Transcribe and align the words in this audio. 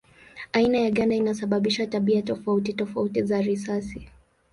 Aina 0.53 0.77
ya 0.77 0.91
ganda 0.91 1.15
inasababisha 1.15 1.87
tabia 1.87 2.21
tofauti 2.21 2.73
tofauti 2.73 3.23
za 3.23 3.41
risasi. 3.41 4.07